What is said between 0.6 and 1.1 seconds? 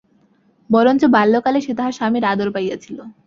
বরঞ্চ